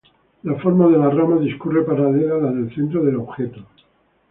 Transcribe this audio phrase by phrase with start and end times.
[0.41, 3.63] La forma de las ramas discurre paralela a la del centro del objeto.